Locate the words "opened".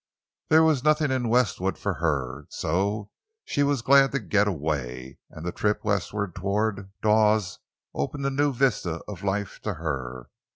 7.93-8.25